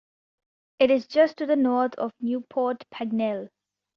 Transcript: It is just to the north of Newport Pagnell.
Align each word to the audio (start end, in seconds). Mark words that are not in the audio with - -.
It 0.79 0.89
is 0.89 1.05
just 1.05 1.37
to 1.37 1.45
the 1.45 1.55
north 1.55 1.93
of 1.93 2.11
Newport 2.21 2.87
Pagnell. 2.89 3.49